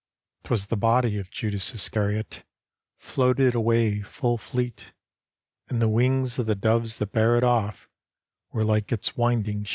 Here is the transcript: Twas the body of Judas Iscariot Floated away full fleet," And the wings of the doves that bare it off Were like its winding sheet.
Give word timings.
Twas 0.43 0.65
the 0.65 0.77
body 0.77 1.19
of 1.19 1.29
Judas 1.29 1.75
Iscariot 1.75 2.43
Floated 2.97 3.53
away 3.53 4.01
full 4.01 4.39
fleet," 4.39 4.93
And 5.69 5.79
the 5.79 5.87
wings 5.89 6.39
of 6.39 6.47
the 6.47 6.55
doves 6.55 6.97
that 6.97 7.11
bare 7.11 7.37
it 7.37 7.43
off 7.43 7.87
Were 8.51 8.63
like 8.63 8.91
its 8.91 9.15
winding 9.15 9.63
sheet. 9.65 9.69